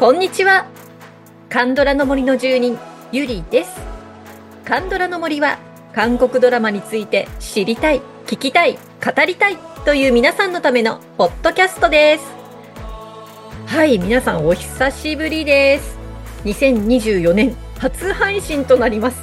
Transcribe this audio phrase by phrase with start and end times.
[0.00, 0.66] こんにちは。
[1.50, 2.78] カンドラの森の住人
[3.12, 3.78] ゆりです。
[4.64, 5.58] カンドラの森は
[5.94, 12.24] 韓国ドラマについて知りたい聞きたい語りたいという皆さんのためのポッドキャストです。
[13.66, 15.98] はい皆さんお久しぶりです。
[16.44, 19.20] 2024年初配信となります。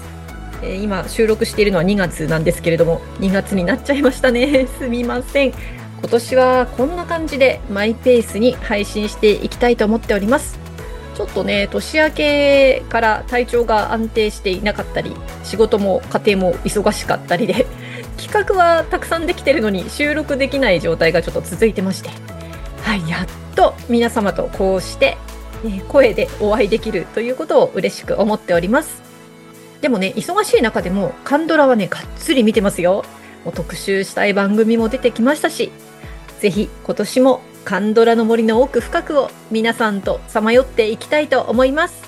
[0.61, 4.67] えー今収録しているのは2月なんですけれども2月になっちゃいましたね。
[4.77, 5.53] すみません。
[6.01, 10.66] 今年はこんな感じでマイペースに配信していきたいと思っております。
[11.17, 17.65] ちょっとね年明けから体調が安定していなかったり仕事も家庭も忙しかったりで
[18.21, 22.11] 企画はたくさんできてるのに収録できない状態がちょっと続いてまして。
[22.83, 25.17] はいやっと皆様とこうして、
[25.65, 29.01] えー声でお会いできるということを嬉しく思っております。
[29.81, 33.03] でもね忙しい中でもカンドラはねがっつり見てますよ。
[33.43, 35.71] もう特集したい番組も出てきましたし
[36.39, 42.01] ぜひ今年もカンドラの森の奥深くを皆さんとさまよっていきたいと思います。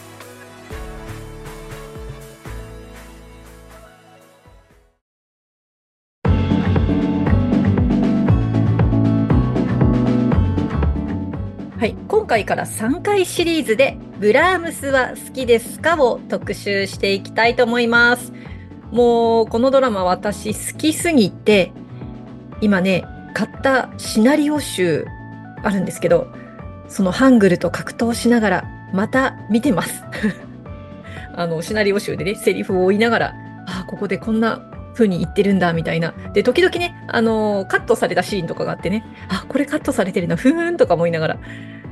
[11.78, 18.32] はい、今回から3回シリーズで「ブラームスは好きですか?」を特集していきたいと思います。
[18.94, 21.74] もうこのドラマ私好きすぎて
[22.62, 25.06] 今ね買ったシナリオ集
[25.64, 26.28] あるんですけど
[26.88, 30.04] そのハングルと格闘しながらまた見てます。
[31.36, 33.28] あのシナリオ集でねセリフを追いながら
[33.68, 34.62] ああここでこんな
[34.94, 36.14] 風に言ってるんだみたいな。
[36.34, 41.38] で時々ねあのカットされたシーンとかがあってねあこれカットされてるなふーんとか思いながら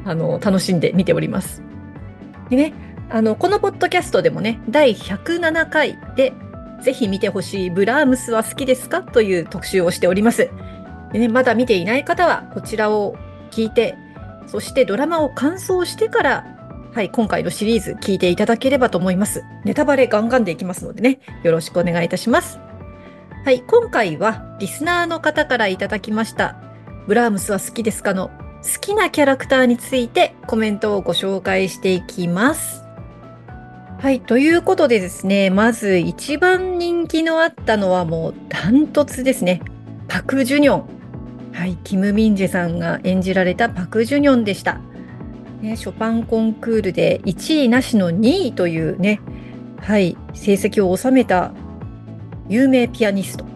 [0.06, 1.62] あの楽しんで見ております。
[2.50, 2.74] でね
[3.10, 6.34] あのこのポッドキャストでもね第107回で
[6.82, 9.02] ぜひ見てほしいブラームスは好きですか？
[9.02, 10.50] という特集をしております。
[11.14, 13.16] でね、まだ見ていない方はこちらを
[13.48, 13.96] 聞いて、
[14.48, 16.58] そしてドラマを完走してから、
[16.94, 19.44] はい、今回のシリーズ聞いていただければと思います。
[19.66, 22.60] ネタバレガンガンでいきますのでね、よろしくお願いいたします。
[23.46, 26.56] はい、今回はリスナーの方からいただきました、
[27.08, 28.30] ブラームスは好きですかの
[28.64, 32.84] 好きなキャラクターについてコメントをご紹介していきます。
[34.00, 39.62] はい、ということでですね、まず一番人気のあったのはもうダントツですね。
[40.08, 40.97] パク・ジュニョン。
[41.58, 44.80] はい、キム・ミンジェさんが演じられたパク・ジュニョンでした。
[45.60, 49.20] ね、ショパンコンクールで1位なしの2位というね、
[49.80, 51.52] はい、成績を収めた
[52.48, 53.44] 有名ピアニスト。
[53.44, 53.48] い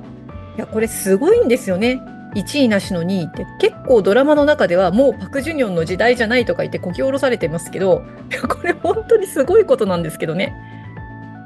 [0.58, 2.02] や、これすごいんですよね。
[2.34, 10.56] 1位なしの2位って結構ドラマの中ではもうパク・ジュニョンの時代じゃないとか言ってこき下ろされてますけど、いやこれ本当にすごいことなんですけどね。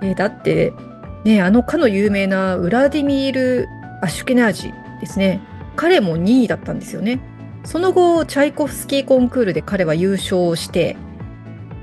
[0.01, 0.71] えーだって、
[1.25, 3.67] ね、あのかの有名なウラディミール・
[4.01, 5.41] アシュケナージですね。
[5.75, 7.19] 彼も2位だったんですよね。
[7.63, 10.95] その後、チャイコフスキーコンクールで彼は優勝して、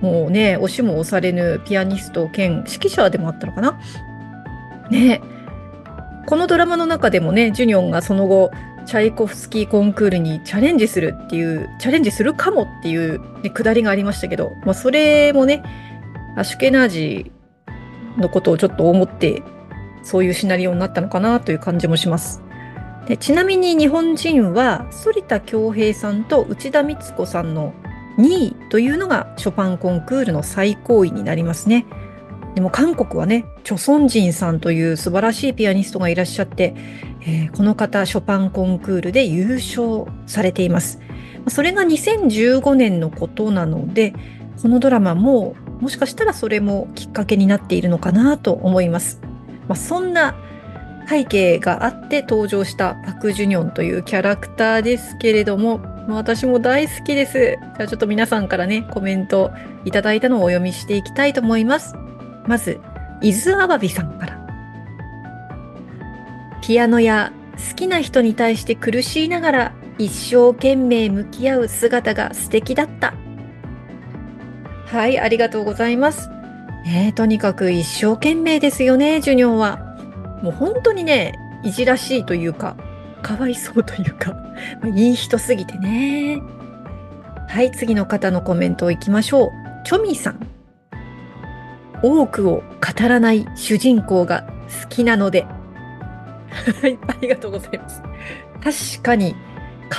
[0.01, 3.81] もうね、押しも押されぬピアニスト兼指揮者でもあったのかな。
[4.91, 5.21] ね
[6.27, 8.51] このドラマの中でもね、ジュニョンがその後、
[8.87, 15.63] チャイコフスキーコンクールにチャレンジするっていう、チャレンジするかもっていう、ね、くだりがありましたけど、まあ、それもね、
[16.37, 17.33] アシュケナージ
[18.19, 19.43] のことをちょっと思って、
[20.03, 22.43] そういうシナリオになったのかなという感じもします。
[23.07, 27.75] でちなみに日本人は反田恭平さんと内田光子さんの
[28.19, 31.87] 2位というのがショパンコンクールの最高位になりますね。
[32.55, 36.75] でも韓国はね、チョソンジンさんという素晴らしいピアニストがいらっしゃって、
[37.23, 41.01] えーこの方ショパンコンクールで優勝されています。
[41.49, 44.13] それが2015年のことなので、
[44.61, 49.21] このドラマももしかしたらそれもきっかけになっているのかなと思います。
[49.67, 50.35] まあ、そんな
[51.09, 57.59] 背景があって登場したパク・ジュニョンというキャラクターですけれども、私も大好きです。
[57.77, 59.51] じゃあちょっと皆さんからね、コメント
[59.85, 61.95] いただいたのをお読みしていきたいと思います。
[62.47, 62.81] まず、
[63.21, 64.39] 伊豆アワビさんから。
[66.61, 67.33] ピアノや
[67.71, 73.15] 好きな人に対して苦しいながら一生懸命向き合う姿が素敵だった。
[74.87, 76.29] はい、ありがとうございます。
[76.87, 79.92] えーとにかく一生懸命ですよね、ジュニョンは。
[80.43, 82.77] もう本当にね、いじらしいというか、
[83.23, 84.33] かわいそうというか、
[84.83, 86.43] まあいい人すぎてね。
[87.49, 89.51] はい、次の方のコメントをいきましょう。
[89.85, 90.47] チョミーさん。
[92.03, 94.45] 多くを語らない主人公が
[94.83, 95.47] 好きなので。
[97.07, 98.03] ありがとうございます。
[98.63, 99.35] 確かに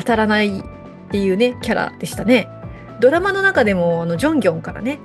[0.05, 0.63] 語らないっ
[1.09, 2.49] ていうね、キャラでしたね。
[2.99, 4.99] ドラマの中でも、あの、ジョンギョンからね、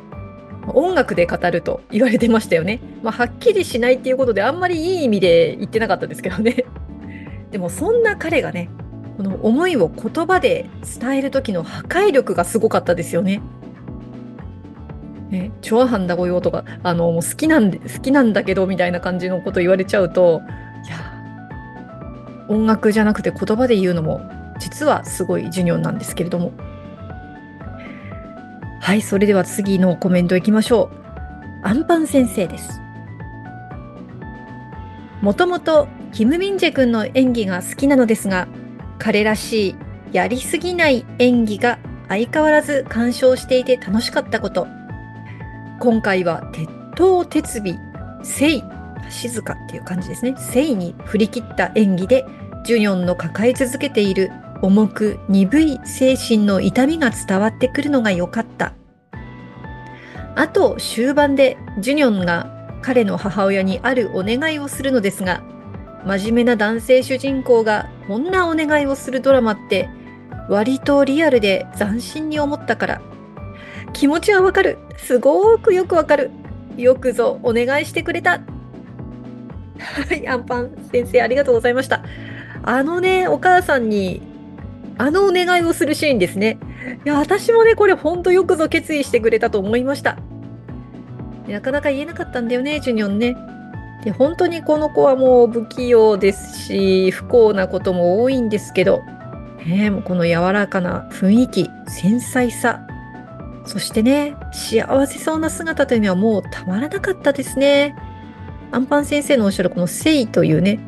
[0.77, 2.81] 音楽で語ると言われてましたよね。
[3.03, 6.65] まあ、はっきりしないっていうことであんまりいい意味で言ってなかったですけどね。
[7.51, 8.69] でもそんな彼がね、
[9.17, 10.67] この思いを言葉で
[11.01, 13.41] 伝える時の破壊力がすごかったですよね。
[15.31, 20.41] ね、チョアハンだごよとか、あの、もう好きなんで、好きなんだけど、みたいな感じのこと言われちゃうと、
[20.87, 20.97] いや、
[22.49, 24.23] 音楽じゃなくて言葉で言うのも、
[24.59, 26.53] 実はすごいジュニオンなんですけれども。
[28.89, 31.61] はい、それでは次のコメントいきましょう。
[31.63, 32.81] アンパン先生です。
[35.21, 38.49] もともと、キム・ミンジェ君の演技が好きなのですが、
[38.99, 39.77] 彼らしい、
[40.13, 44.67] やりすぎない演技が相変わらず鑑賞していて楽しかったこと。
[45.81, 47.75] 今回は鉄頭鉄尾、
[48.25, 48.63] 聖、
[49.11, 50.35] 静かっていう感じですね。
[50.39, 52.25] 聖に振り切った演技で、
[52.65, 54.31] ジュニョンの抱え続けている
[54.63, 58.78] 重く鈍い精神の痛みが伝わってくるのが良かった。
[60.39, 65.43] あと終盤でジュニョンが彼の母親にあるお願いをするのですが、
[66.07, 69.91] 真面目な男性主人公がこんなお願いをするドラマって
[70.49, 73.01] 割とリアルで斬新に思ったから。
[73.93, 74.79] 気持ちはわかる。
[74.97, 76.31] すごくよくわかる。
[76.77, 78.41] よくぞお願いしてくれた。
[79.81, 82.05] はい、アンパン先生ありがとうございました。
[82.63, 84.23] あのね、お母さんに、
[84.99, 86.59] あのお願いをするシーンですね。
[87.05, 90.19] いや、私もね、これほんとよくぞ決意してくれたと思いました。
[91.49, 93.37] なかなか言えなかったんだよね、ジュニョンね。
[94.05, 99.03] で、本当にこの子はもう不器用ですし、不幸なことも多いんですけど、
[99.67, 102.87] ね、もうこの柔らかな雰囲気、繊細さ、
[103.65, 107.95] そしてね、幸せそうな姿というのはもうたまらなかったですね。
[108.73, 110.79] アンパン先生のおっしゃるこのセイというね、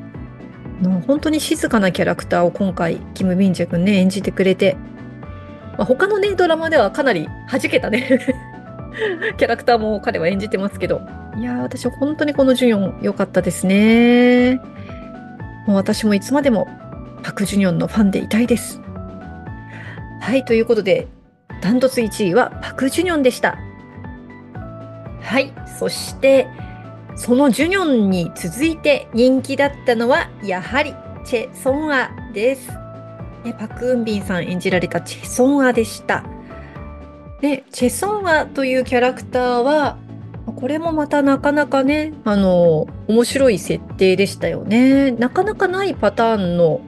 [0.82, 4.77] の本当に静かなキャラクターを今回、キム・ミンジェ君ね、演じてくれて、
[5.77, 8.21] まあ、他のね、ドラマではかなり弾けたね
[9.38, 11.00] キャラクターも彼は演じてますけど、
[11.37, 14.61] いや、私は本当にこのジュニョン良かったですね。
[15.67, 16.69] もう私もいつまでも
[17.23, 18.81] パク・ジュニョンのファンでいたいです。
[20.21, 21.06] はい、ということで、
[21.61, 23.59] ダントツ1位はパク・ジュニョンでした。
[25.23, 26.49] はい、そして、
[27.21, 32.71] そのジュニョンに続いて人気だったのは、やはりチェ・ソンアです。
[33.45, 36.25] ね、パク・ウンビンさん演じられたチェ・ソンアでした。
[37.43, 39.99] で、チェ・ソンアというキャラクターは、
[40.57, 45.11] これもまたなかなかね、あの、面白い設定でしたよね。
[45.11, 46.81] なかなかないパターンの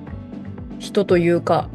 [0.78, 1.68] 人というか、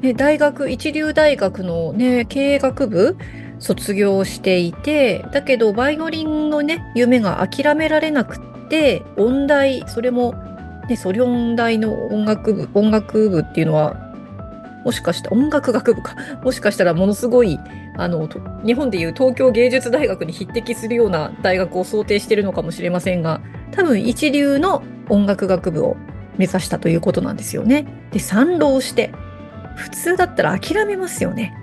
[0.00, 3.16] ね、大学、一流大学のね、経営学部
[3.58, 10.34] 卒業していて、だけどバイオリンのね、夢が諦められなくって、音大、それも、
[10.88, 14.06] ね、ソリョン大の音楽部、音楽部っていうのは、
[14.84, 16.14] もしかして音楽学部か、
[16.44, 17.58] もしかしたらものすごい、
[17.96, 18.28] あの、
[18.64, 23.40] 日本でいう東京芸術大学に匹敵するような大学を想定してるのかもしれませんが、
[23.72, 25.96] 多分一流の音楽学部を
[26.36, 27.86] 目指したということなんですよね。
[28.12, 29.12] で、賛同して、
[29.74, 31.54] 普通だったら諦めますよね。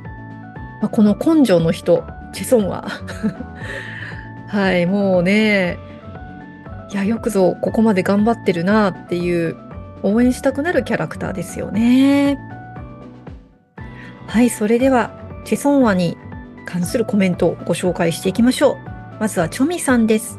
[0.83, 2.03] まあ、この根性の人、
[2.33, 2.85] チェソンは。
[4.51, 5.77] はい、もうね、
[6.91, 9.55] いや、よくぞここまで頑張ってるなっていう
[10.03, 12.37] 応援したくなるキャラクターですよね。
[14.27, 15.11] はい、それでは、
[15.45, 16.17] チェソンワに
[16.65, 18.75] 関するコメントをご紹介していきましょう。
[19.21, 20.37] まずはチョミさんです。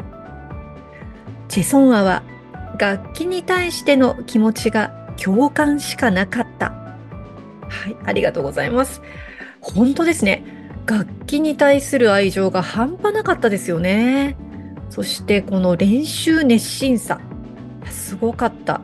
[1.49, 2.23] チェソンワは
[2.79, 6.67] 楽器に対しての気持ちが共感しかなかった。
[6.67, 9.01] はい、ありがとうございます。
[9.65, 10.45] 本当ですね。
[10.87, 14.37] 楽器に対する愛情が半端なかったですよね。
[14.91, 17.21] そしてこの練習熱心さ。
[17.91, 18.81] すごかった。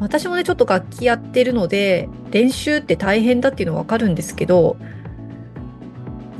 [0.00, 4.76] 私もね、ちょっと楽器やってるので、練習って大変だっていうのはわかるんですけど、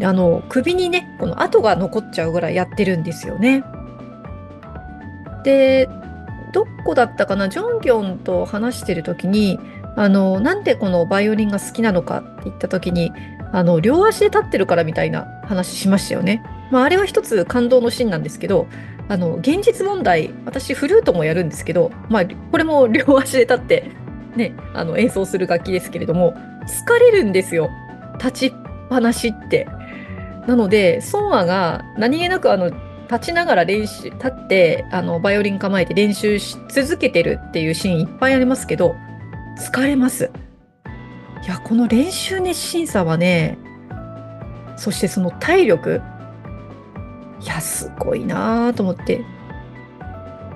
[0.02, 3.64] あの、首にね、この跡が残っちゃうぐらいやってるんですよね。
[5.44, 5.88] で、
[6.52, 9.58] どこだったかな、ジョンギョンと話してる時に、
[9.96, 13.12] あの、なんでこのバイオリンが好きなのかって言った時に、
[13.52, 16.42] あの、両足で立ってるからみたいな話しましたよね。
[16.70, 18.66] まあ、あれは一つ感動のシーンなんですけど、
[19.08, 23.90] あの、現実問題、私フルートもやるんですけど、まあ、これも両足で立って、
[24.34, 26.34] ね、あの、演奏する楽器ですけれども、
[26.66, 27.70] 疲れるんですよ。
[28.18, 28.52] 立ちっ
[28.90, 29.68] ぱなしって。
[30.46, 32.70] なので、ソンアが何気なくあの、
[33.10, 38.96] 立ちながら練習、立って、あの、バイオリン構えて練習し続けてるっていうシーンいっぱいありますけど、
[39.56, 40.30] 疲れます。
[41.44, 43.58] いや、この練習熱心さはね、
[44.76, 46.02] そしてその体力、
[47.40, 49.24] いや、すごいなと思って。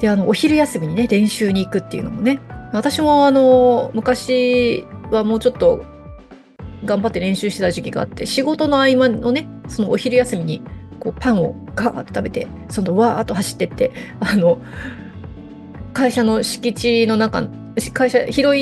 [0.01, 2.41] で、あの、お昼休みにね、練習に行くっていうのもね、
[2.73, 5.85] 私もあの、昔はもうちょっと
[6.85, 10.63] 頑張って練習してた時期があって、仕事の合間のね、そのお昼休みに、
[10.99, 14.61] こう、パンをガーッと食べて、そのわーっと走ってって、あの、
[15.93, 17.43] 会社の敷地の中
[17.93, 18.59] 会社、広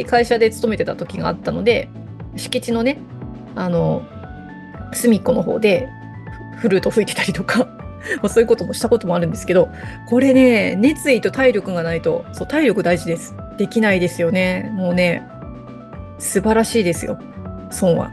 [0.00, 1.88] い会社で勤めてた時があったので、
[2.36, 2.98] 敷地のね、
[3.54, 4.02] あの、
[4.92, 5.88] 隅っこの方で、
[6.58, 7.68] フルート吹いてたりとか
[8.28, 9.68] そういうこともしたこともあるんですけど、
[10.08, 13.34] これね、熱意と体力がないと、そう、体力大事です。
[13.58, 14.70] できないですよね。
[14.74, 15.22] もうね、
[16.18, 17.18] 素晴らしいですよ。
[17.70, 18.10] 損は。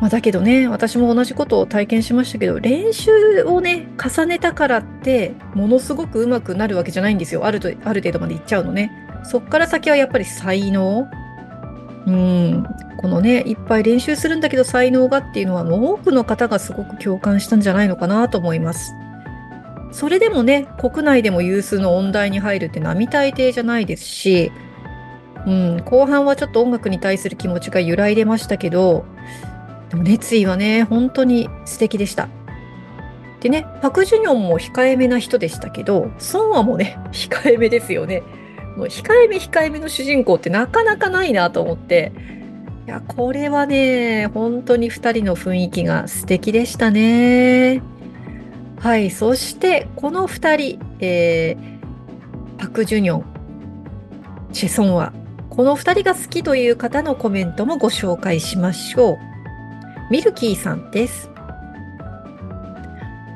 [0.00, 7.44] まあ、だけどね、私も同じことを体験しましたけど、練習をね、重ねたからって、ものすごく上手くなるわけじゃないんですよ。
[7.44, 8.90] あると、ある程度までいっちゃうのね。
[9.24, 11.06] そっから先はやっぱり才能。
[12.06, 12.66] うん。
[12.96, 18.94] このね、いっぱい練習するんだけど才能がっていうのは、もう多くの方がすごく共感したんじゃないのかなと思います。
[19.92, 24.50] それでもね、国内でも有数の音大に入るって並大抵じゃないですし、
[25.46, 29.04] うん、後半はちょっと音楽に対する気持ちが揺らいでましたけど、
[29.90, 32.28] でも熱意はね、本当に素敵でした。
[33.40, 38.22] でね、パク・ジュニョンも控えめな人でしたけど、ソンアもね、控えめですよね。
[38.76, 42.12] もう控えめ控えめの主人公ってなかなかないなと思って、
[42.86, 47.82] いや、これはね、本当に2人の雰囲気が素敵でしたね。
[48.78, 53.24] はい、そしてこの2人、えー、パク・ジュニョン、
[54.52, 55.12] チェソンア、
[55.50, 59.29] この2人が好きという方のコメントもご紹介しましょう。
[60.10, 61.30] ミルキーさんです。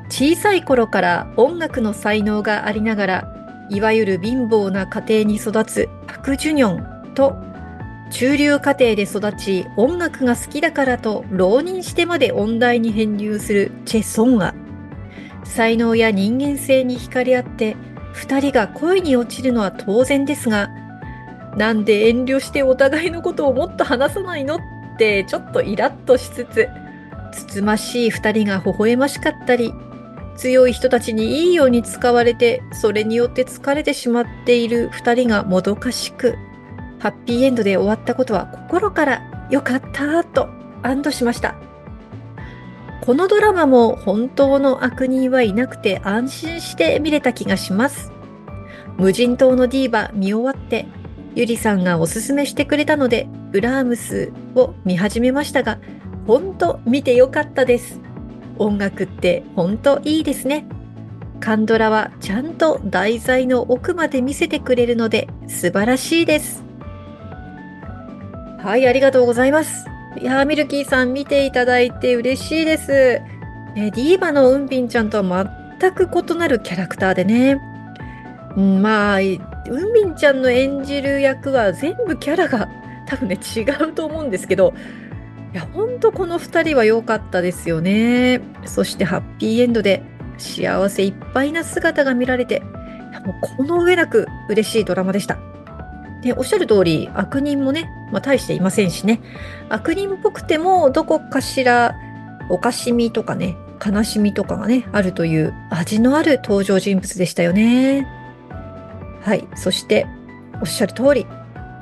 [0.09, 7.37] 小さい頃から音楽の才能がありながら、いわゆる貧乏な家庭に育つパク・ジュニョンと、
[8.11, 14.53] 中流家庭で育ち音楽が好きだからと浪人してまで音大に編入するチェ・ソンア。
[15.45, 17.77] 才能や人間性に惹かれ合って
[18.11, 20.69] 二人が恋に落ちるのは当然ですが、
[21.55, 24.59] なんで遠慮してお互いのことをもっと話さないの
[24.95, 26.69] ってちょっとイラッとしつつ、
[27.33, 29.73] つつましい二人が微笑ましかったり、
[30.37, 36.35] 強い人たちにいいように使われて、それによって疲れてしまっている二人がもどかしく、
[36.99, 40.49] ハッピーエンドで終わったことは心から良かったと
[40.81, 41.55] 安堵しました。
[43.01, 48.11] このドラマも本当の悪人はいなくて安心して見れた気がします。
[48.97, 50.87] 無人島のディーバ見終わって、
[51.35, 55.79] ゆりさんがおすすめしてくれたので、ブラームスを見始めましたが、
[56.27, 58.01] ほんと見てよかったです。
[58.57, 60.65] 音楽ってほんといいですね。
[61.39, 66.65] カンドラはちゃんと題材の奥まで見せてくれるので素晴らしいです。
[68.59, 69.85] はい、ありがとうございます。
[70.19, 72.91] いやー、ミルキーさん見ていただいて嬉しいです。
[72.91, 73.21] え
[73.75, 77.57] ディーバのウンピンちゃんとは全く異なるキャラクターでね。
[78.57, 82.67] うん、まあ、うんびんちゃんの演じる役は全部キャラが
[83.05, 84.73] 多分ね違うと思うんですけど
[85.53, 90.03] いやほんとこの2人は良かったですよねそしてハッピーエンドで
[90.37, 95.37] 幸せいっぱいな姿が見られてもうこの上なく嬉しいドラマでした
[96.21, 99.21] でおっしゃる通り悪人もね、まあ、大していませんしね
[99.69, 101.95] 悪人っぽくてもどこかしら
[102.49, 108.25] おかしみとかね悲しみとかがねあるという味のある登場人物でしたよね。
[109.25, 109.47] はい。
[109.55, 110.05] そして、
[110.61, 111.25] おっしゃる通り、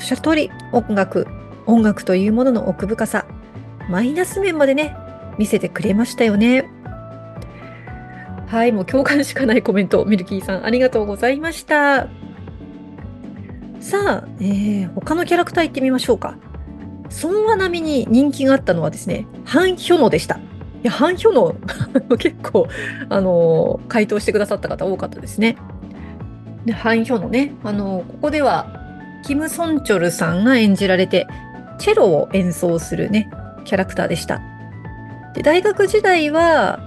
[0.03, 1.27] しゃる通り、音楽、
[1.65, 3.25] 音楽というものの奥深さ、
[3.89, 4.95] マイナス面までね、
[5.37, 6.69] 見せてくれましたよね。
[8.47, 12.07] はい、もう共感しかないコメント、ミルキーさん、ありがとうございました。
[13.79, 16.37] さあ、えー、他のキャラクター行ってみましょうか。
[17.09, 20.35] ソンア並みに人気があったのはですね、ハン・ヒョノでした。
[20.35, 20.39] い
[20.83, 21.55] や、ハン・ヒョノ、
[22.17, 22.67] 結構、
[23.09, 25.57] あのー、回答してくださった方多かったですね。
[26.65, 28.82] で、ハンヒョのね、あの、ここでは、
[29.23, 31.27] キム・ソンチョルさんが演じられて、
[31.79, 33.29] チェロを演奏するね、
[33.65, 34.41] キャラクターでした。
[35.33, 36.79] で、大学時代は、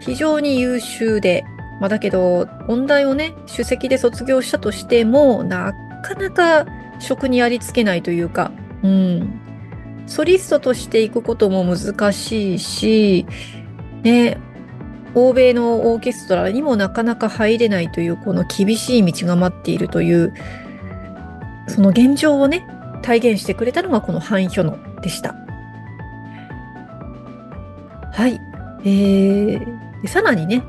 [0.00, 1.44] 非常に優秀で、
[1.80, 6.66] まあ、だけど、音大をね、首席で卒業したとしても、なかなか
[6.98, 9.40] 職にありつけないというか、うん。
[10.06, 13.26] ソリストとして行くことも難しいし、
[14.02, 14.38] ね、
[15.14, 20.32] 欧米のオーケストラにもなかなか入れないというこの厳しい道が待っているという
[21.70, 22.66] その現状をね
[23.02, 25.34] 体現してくれたのがこのハン・ヒョノでした。
[28.12, 28.40] はい。
[28.84, 30.62] えー、さらにね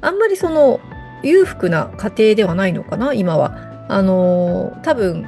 [0.00, 0.80] あんまりその
[1.22, 3.70] 裕福な家庭ではないのかな今は。
[3.88, 5.26] あのー、多分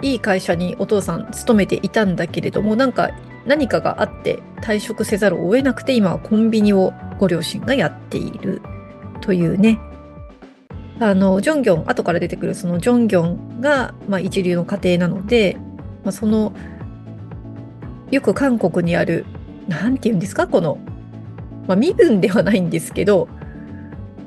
[0.00, 3.10] いい会社にお父さん勤めていたんだけれどもなんか
[3.46, 8.62] 何かがあって退職せざるを得なくて今はコンビニをご両親がやっている
[9.20, 9.78] というね
[11.02, 15.56] あのジョンギョン後から出てくるそのジョンギョンが、まあ、一流の家庭なので、
[16.04, 16.52] まあ、その
[18.10, 19.24] よく韓国にある
[19.68, 20.78] 何て言うんですかこの、
[21.66, 23.26] まあ、身分ではないんですけど、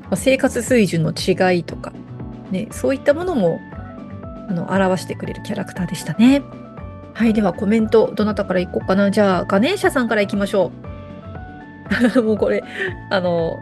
[0.04, 1.94] まあ、生活水準の違いとか、
[2.52, 3.60] ね、そういったものも
[4.50, 6.42] あの表してくれるキャラクターでしたね。
[7.14, 9.10] はい、ではコメント、どなたからいこうかな？
[9.10, 10.74] じゃあ、ガネーシャさんからいきましょ
[12.14, 12.20] う。
[12.22, 12.62] もうこれ、
[13.10, 13.58] あの、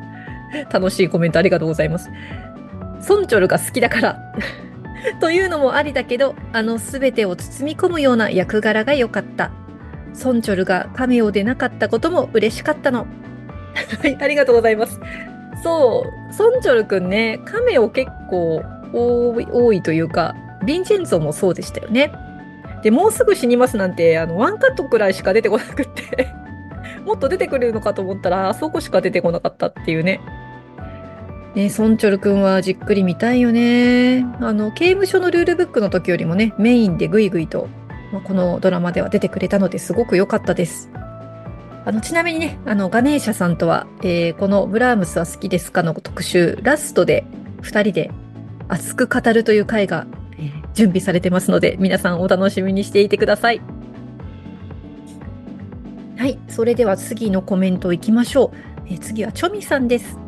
[0.72, 2.10] 楽しいコメントありがとうございます。
[3.04, 4.20] ソンチョルが好きだから
[5.20, 9.52] というのもありだけど、あの全てを包み込むような役柄が良かった。
[10.14, 13.08] ソンチョルがカメオでなかったことも嬉しかったの。
[14.02, 15.00] はい、ありがとうございます。
[15.64, 22.12] そう、ソンチョルくんね、カメオ結構多い多いというか、ヴィンチェンツォもそうでしたよね。
[22.84, 26.28] で、もうすぐ死にますなんて、あの、ワンカットくらいしか出てこなくって
[27.06, 30.22] もっと出てくるのかと思ったら、あそこしか出てこなかったっていうね。
[31.56, 34.26] ね、ソンチョルくんはじっくり見たいよね。
[34.42, 37.68] あの、刑務所のルールブックの時よりもね、メインでぐいぐいと、
[38.12, 40.90] まあ、このドラマでは出てくれたのですごく良かったです。
[41.86, 47.24] あの、ちなみにね、あの、ガネーシャさんとは、えー、このブラームスは好きですかの特集、ラストで
[47.62, 48.10] 2人で
[48.68, 50.08] 熱く語るという回が、
[50.74, 53.62] 準備されてますので、皆さんお楽しみにしていてください。
[56.18, 58.58] はい、それでは次のコメントいきましょう。
[58.88, 60.23] えー、次はチョミさんです。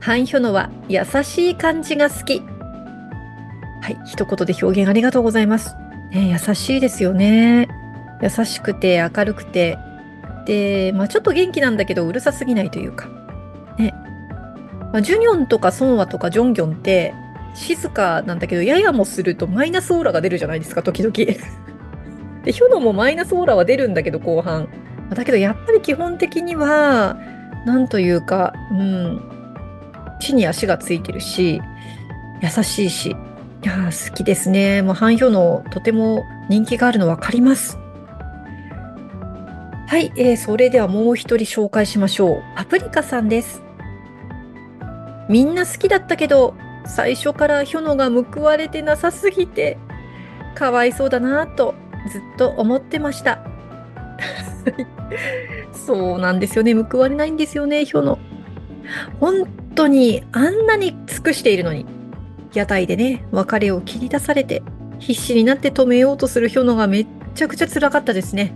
[0.00, 2.40] ハンヒョノは優しい感じが好き。
[2.40, 5.74] はい、一言で表現ありがとうございます。
[6.12, 7.68] ね、優しいですよね。
[8.22, 9.78] 優しくて明るくて、
[10.46, 13.08] で、まあ、ちょっと元気なんだけどうるさすぎないというか。
[13.78, 13.92] ね。
[14.92, 17.12] まあ、ジュニョンとかソンワとかジョンギョンって
[17.54, 21.12] 静かなんだけど、ややもするとマイナスオーラが出るじゃないですか、時々。
[22.44, 24.68] で、ヒョノもマイナスオーラは出るんだけど、後半。
[25.10, 27.18] だけど、やっぱり基本的には、
[27.66, 29.37] なんというか、うん、
[30.18, 31.60] 地に足がついてるし、
[32.40, 34.82] 優しいし、いや好きですね。
[34.82, 37.78] もうハンヒョのとても人気があるの分かります。
[39.88, 42.42] はい、えー、それではもう一人紹介しましょう。
[42.56, 43.62] パプリカさんです。
[45.28, 46.54] みんな好きだったけど、
[46.86, 49.78] 最初からヒョノが報われてなさすぎて、
[50.54, 51.74] かわいそうだなと
[52.10, 53.40] ずっと思ってました。
[55.72, 56.74] そうなんですよね。
[56.74, 58.18] 報われないんですよね、ヒョノ。
[59.20, 59.46] 本
[59.78, 61.86] 当にあんなに尽くしているのに、
[62.52, 64.62] 屋台でね、別れを切り出されて、
[64.98, 68.52] 必死になって止めようとするヒョノがめっちゃくちゃ辛かったですね。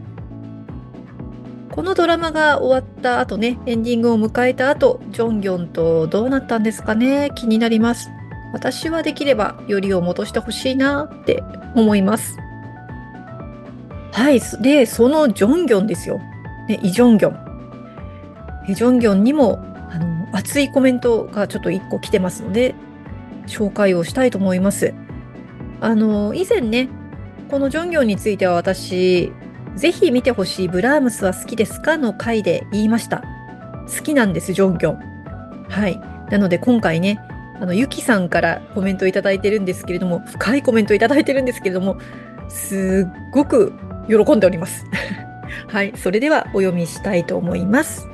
[1.70, 8.10] このドラマが終わった後ね、エンディングを迎えた後、ジョンギョンとどうなったんですかね気になります。
[8.52, 11.42] 私はできればよりを戻してほしいなって
[11.76, 12.36] 思います。
[14.10, 14.40] はい。
[14.60, 16.18] で、そのジョンギョンですよ。
[16.68, 18.74] ね、イ・ジョンギョン。
[18.74, 19.71] ジョンギョンにも
[20.32, 22.74] 熱いコメントがちょっと1個来てますので、
[23.46, 24.94] 紹介をしたいと思います。
[25.80, 26.88] あの、以前ね、
[27.50, 29.32] このジョンギョンについては私、
[29.76, 33.22] ぜひ見てほしいブラームスは好きですかの回で言いました。
[33.86, 35.68] 好きなんです、ジョンギョン。
[35.68, 36.00] はい。
[36.30, 37.18] なので今回ね、
[37.60, 41.98] あの、ゆきさんからコメントいただいてるんですけれども、深いコメントいただいてるんですけれども、
[42.48, 43.72] すっごく
[44.08, 44.84] 喜んでおります。
[45.68, 45.92] はい。
[45.96, 48.11] それではお読みしたいと思います。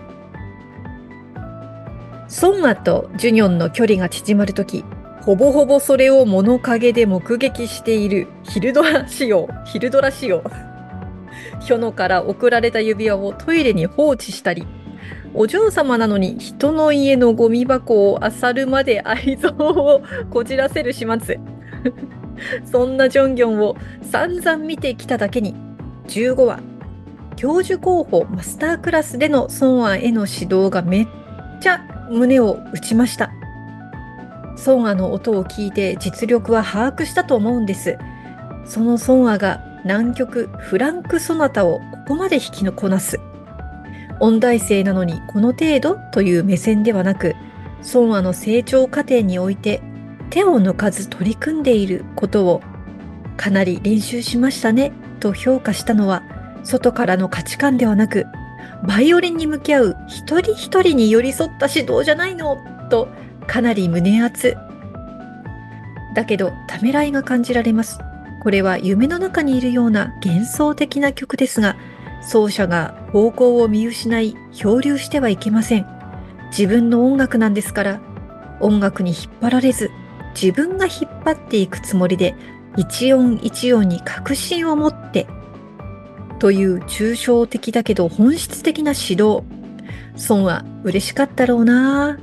[2.29, 4.85] ソンアとジュニョンの距離が縮まるとき、
[5.23, 10.43] ほぼほぼそれを物陰で目撃しているヒルドラ仕様、ヒルドラ仕様。
[11.61, 14.67] ヒョノから送られた指輪をトイレに放置したり、
[15.33, 21.41] お嬢様なのに人の家のゴミ箱を漁るまで愛憎をこじらせる始末。
[22.71, 25.55] そんなジョンギョンを散々見てきただけに、
[26.09, 26.61] 15話、
[27.37, 31.07] 教授候補マスタークラスでのソンアへの指導がめっ
[31.61, 33.31] ちゃ胸を打ちました。
[34.57, 37.99] ソンアの音を聞いて実力は把握したと思うんです。
[38.65, 43.21] そのソンアが南極フランクソナタをここまで弾きのこなす。
[44.21, 47.37] 音大生なのにこの程度という目線ではなく、
[47.83, 49.81] ソンアの成長過程において
[50.31, 52.61] 手を抜かず取り組んでいることを
[53.37, 56.23] かなり練習しましたねと評価したのは
[56.65, 58.27] 外からの価値観ではなく
[58.87, 62.57] バイオリンに向き合う一人一人に寄り添った指導じゃないの
[62.91, 63.09] と
[63.47, 64.57] かなり胸熱。
[66.15, 67.99] だけどためらいが感じられます。
[68.43, 71.77] これは夢の中にいるような幻想的な曲ですが、
[72.23, 75.87] 奏者が方向を見失い漂流してはいけません。
[76.51, 78.01] 自分の音楽なんですから、
[78.61, 79.91] 音楽に引っ張られず、
[80.41, 82.35] 自分が引っ張っていくつもりで、
[82.77, 85.27] 一音一音に確信を持って
[86.39, 89.43] という抽象的だけど本質的な指導。
[90.29, 92.19] 孫は嬉しかったろうな。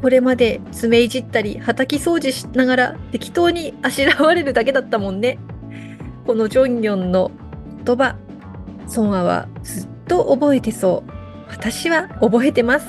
[0.00, 5.38] これまで爪いじったり畑掃除しながら適当にあしらわれるだけだったもんね。
[6.26, 7.30] このジョンギョンの
[7.84, 8.16] 言葉、
[8.96, 11.10] 孫アはずっと覚えてそう。
[11.48, 12.86] 私は覚えてます。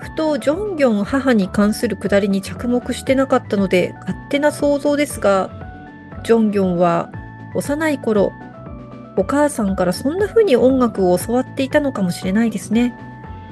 [0.00, 5.50] ふとジョンギョン母に関するくだりに着目してなかったので勝手な想像ですが、
[6.24, 7.10] ジョンギョンは
[7.54, 8.32] 幼い頃
[9.16, 12.94] お母さんからそんな風に音楽を教わっていたのかもしれないですね。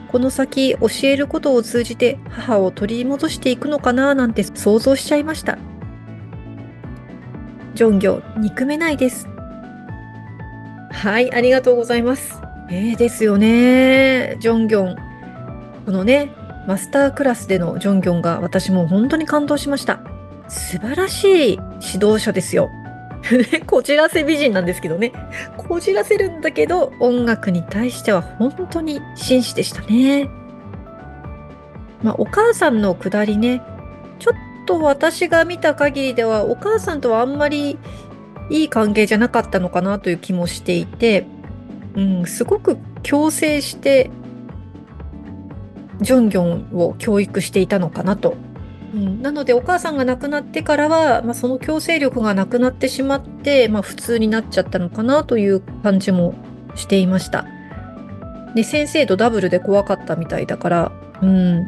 [0.09, 5.59] この先教えることを通じて母を取り戻していくのかななんて想像しちゃいました。
[7.75, 9.29] ジョンギョン、憎めないです。
[10.91, 12.41] はい、ありがとうございます。
[12.71, 14.37] えー、ですよね。
[14.41, 14.97] ジョンギョン。
[15.87, 16.31] このね、
[16.67, 20.01] マスタークラスでのジョンギョンが私も本当に感動しました。
[20.49, 21.59] 素晴らしい
[21.95, 22.71] 指導者ですよ。
[23.67, 25.13] こじらせ美人なんですけどね。
[25.57, 30.29] こじらせるんだけど、音楽に対しては本当に紳士でしたね。
[32.03, 33.63] まあ、お母さんのくだりね、
[34.19, 37.79] ちょっと私が見た限りでは、お母さんとはあんまり
[38.49, 41.27] いい関係じゃなかったのかなという気もしていて、
[41.95, 44.11] うん、すごく強制して、
[46.01, 48.35] ジョンギョンを教育していたのかなと
[48.95, 56.35] うん、なのでお母さんが亡くなってからは、まあ、その強制力がなくなってしまって、まあ、普通になっちゃったのかなという感じも
[56.75, 57.47] していました。
[58.55, 61.63] で先生とダブルで怖かったみたいだから、うん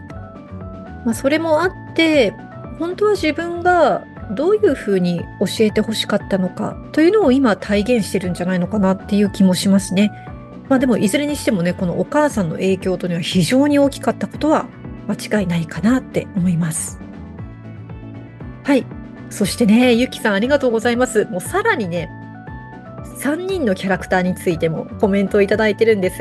[1.05, 2.35] まあ、それもあって
[2.79, 10.11] 本当は自分がどういうふうに教えてほしかったのかというのを今体現してるんじゃないのかなっていう気もしますね。
[10.69, 14.67] まあでもいずれにしてもねこのお母さんの影響というのは非常に大きかったことは
[15.07, 16.99] 間違いないかなって思います。
[18.65, 18.87] はい。
[19.31, 21.25] そしてね、ゆきさんありがとうございます。
[21.27, 22.11] もうさらにね、
[23.21, 26.19] 3人のキャラクターについてもコメントをいただいてるんです。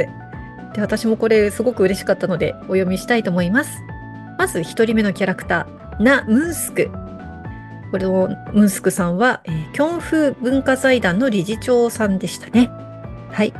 [0.73, 3.81] で、私もこれすごく嬉しかったのでお読みしたいと思います。
[4.37, 6.89] まず1人目のキャラクター、ナ・ムンスク。
[7.91, 12.69] これをムンスクさんは、えー、キョンフ文化財団の理事長さんでしたね。
[13.29, 13.51] はい。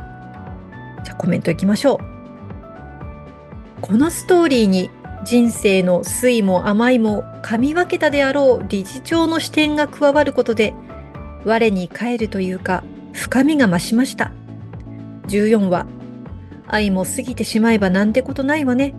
[1.04, 3.82] じゃあコメントいきましょう。
[3.82, 4.90] このストーリーに
[5.24, 10.74] 人生の酸いも甘いも噛み分けたであろう理事長の視点が加わることで、
[11.44, 12.82] 我に返るというか、
[13.12, 14.32] 深みが増しました。
[15.28, 15.86] 14話、
[16.66, 18.94] 愛も過ぎてしまえばなんてことないわね。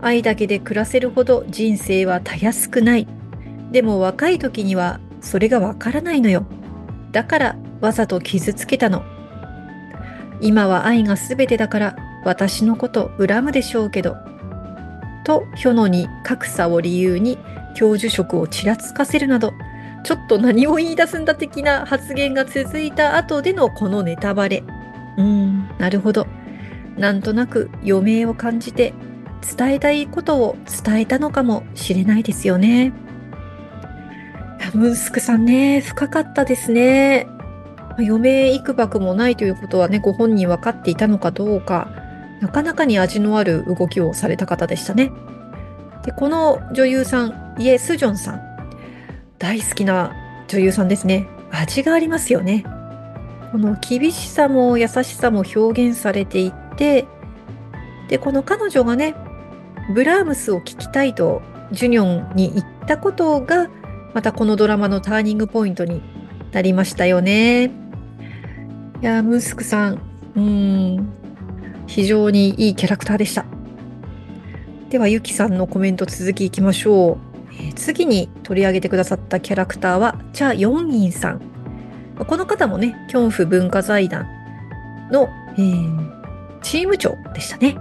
[0.00, 3.06] 愛だけで暮らせるほど人生はたやすくない。
[3.72, 6.46] でも若い時にはそれがわからないのよ。
[7.12, 9.02] だからわざと傷つけたの。
[10.40, 14.16] 今は愛が全てだから私のこと恨むでしょうけど、
[15.28, 17.38] とヒョノに格差を理由に
[17.76, 19.52] 教授職をちらつかせるなど
[20.02, 24.64] ちょっと何を言い出すんだ的な発言が続いた後でのこのネタバレ。
[25.18, 25.68] うーん。
[25.78, 26.26] なるほど。
[26.96, 28.94] なんとなく余命を感じて
[29.56, 32.92] 伝えたいことを伝えたのかもしれないですよね。
[34.74, 37.26] ムンスクさんね深かったですね。
[37.98, 42.07] 余命いくばくもないということはねご本人分かっていたのかどうか
[42.40, 45.10] なかなかに味のある動きをされた方でしたね。
[46.04, 48.42] でこの女優さん、イエ・スジョンさん、
[49.38, 50.12] 大好きな
[50.48, 51.28] 女優さんですね。
[51.50, 52.64] 味がありますよね。
[53.52, 57.06] この厳しさも優しさも表現されていて、
[58.08, 59.14] で、この彼女がね、
[59.94, 63.68] ブラームスを聴きたいとジュニョンに言ったことが、
[64.14, 66.02] またこのドラマのターニングポイントに
[66.52, 67.66] なりましたよね。
[67.66, 67.70] い
[69.02, 70.02] や、ムスクさん、
[70.36, 71.12] うん、
[71.88, 73.44] 非常にいいキャラクターでした。
[74.90, 77.18] では、ゆきさんのコメント続きいきましょう。
[77.60, 81.40] え、次に取り上げてくださったキャラクターは、チャ・ヨンインさん。
[82.16, 84.26] この方もね、キョンフ文化財団
[85.10, 87.76] の、えー、チーム長でしたね。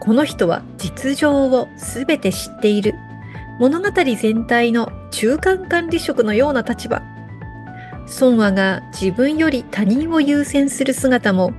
[0.00, 2.94] この人は実情をすべて知っている。
[3.58, 7.02] 物語全体の中間管理職のような立場。
[8.20, 11.52] 孫和が自分より他人を優先する姿も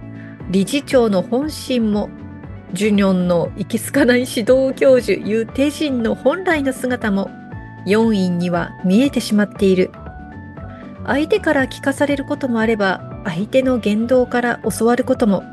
[0.49, 2.09] 理事長の本心も、
[2.73, 7.29] ジュニョンのいけすかない指導教授ユ・テジンの本来の姿も、
[7.85, 9.91] 4院には見えてしまっている。
[11.05, 15.43] 相手から聞かされることもあれば、相手の言動から教わることも。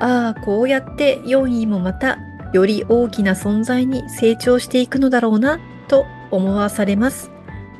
[0.00, 2.18] ああ、こうやって4院もまた、
[2.52, 7.30] より大きな存在に成長していくのだろうな、と思わされます。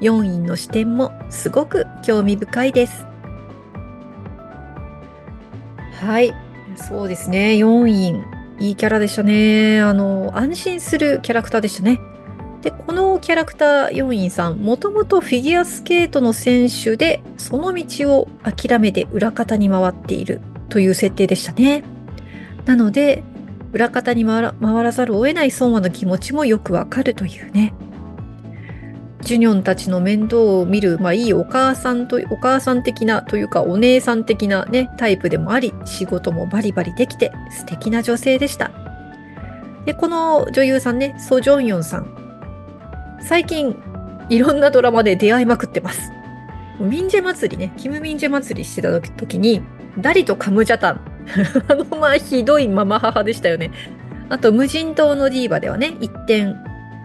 [0.00, 3.07] 4院の視点もすごく興味深いです。
[6.00, 6.32] はい。
[6.76, 7.54] そうですね。
[7.54, 8.22] 4位。
[8.60, 9.80] いいキャラでしたね。
[9.80, 12.00] あの、安心するキャラクターでしたね。
[12.62, 21.82] で、このキャラクター4位さん、もともとフィギュアスケートの選手で、その道を諦めて裏方に回っているという設定でしたね。
[22.64, 23.24] なので、
[23.72, 27.74] 裏方に回らざるを得ない孫和の気持ちもよくわかるというね。
[29.22, 38.70] ジュニョンたちの面倒を見る、まあいいお母さんと、お母さん的なというかお姉さん的なね、タイプでもあり、仕事もバリバリできて素敵な女性でした。
[39.84, 43.18] で、この女優さんね、ソ・ジョンヨンさん。
[43.20, 43.76] 最近、
[44.28, 46.12] いろんなドラマで出会いまくってます。
[46.78, 49.62] ミンジェ祭りね、キム・ミンジェ祭りしてた時に、
[49.98, 51.00] ダリとカムジャタン
[51.68, 53.70] あのまあひどいママ母でしたよね。
[54.28, 56.56] あと無人島のディーバではね、一点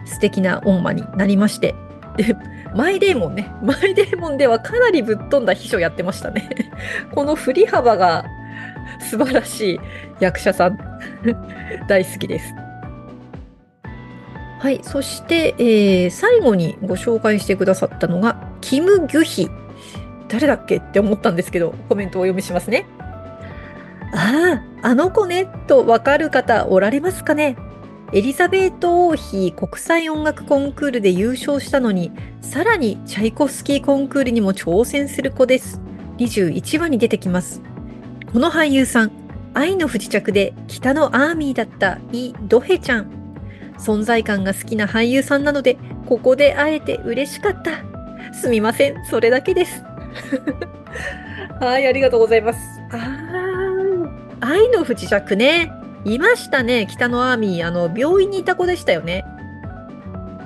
[0.06, 1.76] 素敵なオンマになりまして。
[2.18, 2.36] で、
[2.76, 3.52] マイデーモンね。
[3.62, 6.50] マイデーモンではかなりぶっ飛んだ秘書やってましたね。
[7.14, 8.26] この振り幅が
[9.00, 9.80] 素晴らしい
[10.20, 10.78] 役者さん
[11.88, 12.54] 大好きです。
[14.60, 14.80] はい。
[14.82, 19.50] そして、えー、最後にご紹介してくださったのが、キム・ギュヒ。
[20.30, 20.78] 誰だっけ？
[20.78, 22.86] って思ったんですけど、コメントをお読みしますね。
[24.16, 27.58] ああ、あの子ね、とわかる方おられますかね？
[28.16, 35.82] エリザベート王妃国際音楽コンクールで優勝したのに、さらにチャイコフスキーコンクールにも挑戦する子です。
[36.20, 37.64] 21話に出てきます。
[38.32, 39.12] この俳優さん、
[39.56, 43.10] 愛の不時着で北のアーミーだったイ・ドヘちゃん。
[43.80, 47.84] 存在感が好きな俳優さんなので、ここで会えて嬉しかった。
[48.32, 49.84] すみません、それだけです。
[51.60, 52.60] はい、ありがとうございます。
[52.92, 55.72] ああ、愛の不時着ね。
[56.06, 57.68] いましたね、北のアーミー。
[57.68, 59.26] あの、病院にいた子でしたよね。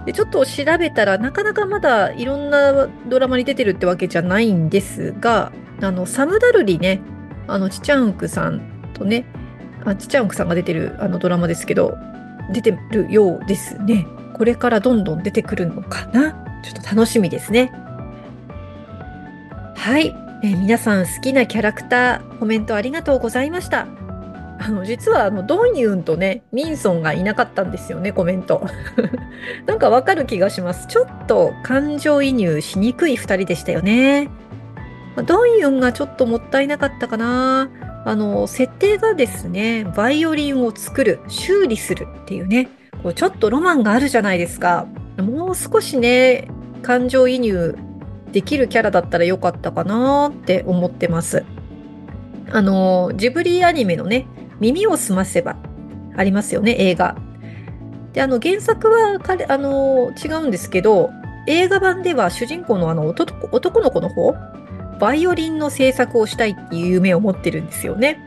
[0.06, 7.02] で、ちょっと調べたら、なかなかまだいろんなドラマに出てるってわけじゃないんですが、あの、サムダルリね、
[7.48, 8.62] あの、チチャンクさん
[8.93, 9.26] とね、
[9.86, 11.98] あチチャンクさんが出てるあのドラマですけど、
[12.52, 14.06] 出てるようですね。
[14.34, 16.32] これからどんどん出てくるのかな
[16.63, 17.72] ちょっと楽しみですね。
[19.76, 23.88] はい、え、皆さん好きなキャラクター、コメントありがとうございました。
[24.60, 28.65] あの、実はあの、ドンユンとね、ミンソンがいなかったんですよね、コメント。
[29.65, 30.88] なんかわかる気がします。
[30.88, 34.30] ちょっと感情移入しにくい2人でしたよね。
[35.26, 37.70] ドンユンがちょっともったいなかったかな。
[38.06, 42.70] あの、設定がですね、バイオリンを作る、修理するっていうね、
[43.04, 44.88] こうちょっとロマンがあるじゃないですか。
[45.17, 46.48] もう少しね、
[46.84, 47.78] 感情移入
[48.32, 51.43] できるキャラだったらよかったかなって思ってます。
[52.52, 54.26] あの、ジブリアニメのね、
[54.60, 55.56] 耳をすませば
[56.15, 57.15] ありますよね、映画。
[58.13, 61.12] で、あの、原作は彼、あの、違うんですけど、
[61.48, 64.36] 映画版では主人公のあの男男の子の方
[65.00, 68.20] バイオリンの制作をしたいっていう夢を持ってるんですよね。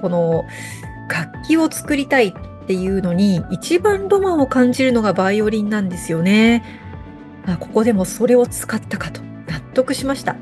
[0.00, 0.44] この
[1.08, 2.34] 楽器を作りたいっ
[2.66, 6.64] ていうのに一番ロマンを感じるのがバイオリンなんですよね。
[7.46, 10.36] あここでもそれを使ったかと納得しました。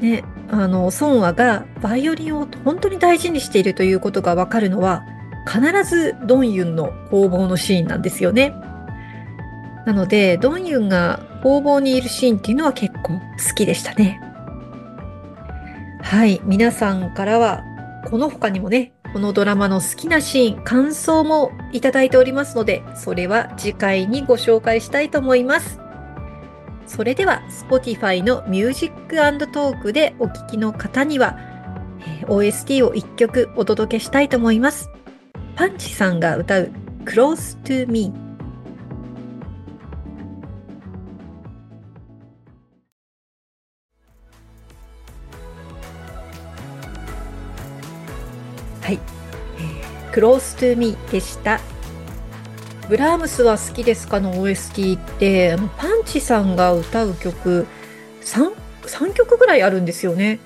[0.00, 5.04] ね、あの孫和がバイオリンを本当に大事にしているということがわかるのは
[5.46, 8.54] 必ずドンユンの工房のシーンなんですよね。
[9.84, 13.20] なのでドンユンが工房にいるシーンっていうのは結構好
[13.56, 14.20] きでしたね。
[16.00, 17.64] はい、皆さんからは
[18.08, 25.80] この他にもね、このドラマの好きなシーン、感想もいただいておりますので、それは次回にご紹介したいと思います。
[26.86, 31.36] それでは Spotify の Music Talk でお聴きの方には、
[32.26, 34.90] OST を1曲お届けしたいと思います。
[35.56, 36.70] パンチさんが歌う
[37.04, 38.12] Close to Me
[48.82, 48.98] はい、
[49.56, 51.73] えー、クローストゥーミーでした。
[52.88, 54.20] ブラームスは好きですか？
[54.20, 57.66] の OST ってパンチさんが歌う曲
[58.22, 60.38] 3, 3曲ぐらいあるんですよね。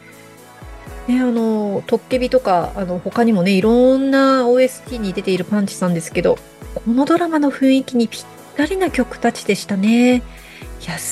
[1.09, 6.37] ね、あの、トッケビとか、あの、他にもね、いろんな OST に出ているパンチさんですけど、
[6.75, 8.25] このドラマの雰囲気にぴっ
[8.57, 10.23] たりな曲たちでしたね。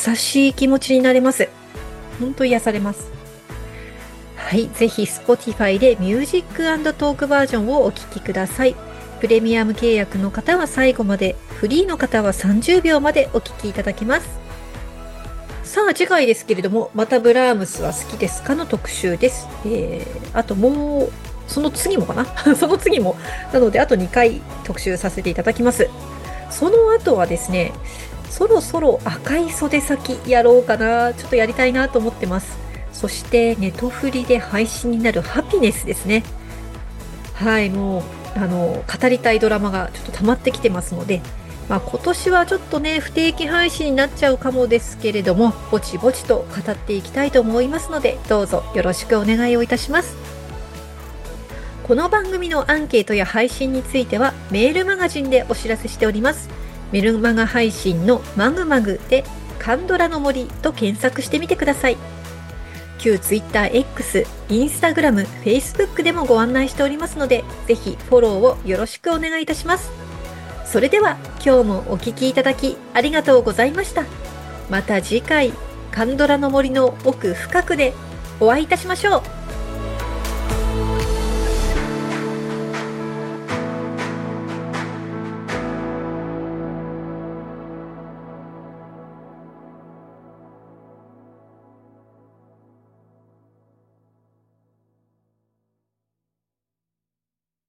[0.09, 1.49] 優しい気持ちになれます。
[2.21, 3.11] ほんと癒されます。
[4.37, 8.77] はい、ぜひ Spotify で Music Talk バージョンをお聴きください。
[9.20, 14.29] プレミアム契約の方は最後まで、フリーの方は30秒までお聴きいただけます。
[15.64, 19.48] さあ次回ですけれども、またブラームスは好きですかの特集です。
[19.64, 21.12] えー、あともう、
[21.48, 22.26] その次もかな？
[22.57, 23.16] その次も。
[23.52, 25.88] なので、あと2回特集させていただきます。
[26.50, 27.72] その後はですね、
[28.31, 31.14] そろそろ赤い袖先やろうかな。
[31.14, 32.66] ちょっとやりたいなと思ってます。
[32.96, 36.24] そしてネトフリで配信になるハピネスですね
[37.35, 38.02] はいもう
[38.37, 41.22] あの語りたいドラマがちょっと溜まってきてますので、
[41.68, 50.16] まあ、今年はちょっとね不定期配信になっちゃうかもですけれどもぼちぼちと語っていきたいと思いますのでどうぞよろしくお願いをいたします。
[51.87, 56.49] この番組のアンケートや配信についてはメールマガジンでお知らせしております。
[56.90, 59.22] メルマガ配信のマグマグで
[59.61, 61.96] カンドラの森と検索してみてください。
[62.98, 69.90] 旧 TwitterX、Instagram、Facebook でもご案内しておりますので、ぜひフォローをよろしくお願いいたします。
[70.64, 74.04] それでは今日もお聴きいただきありがとうございました。
[74.68, 75.52] また次回、
[75.90, 77.94] カンドラの森の奥深くで
[78.40, 79.45] お会いいたしましょう。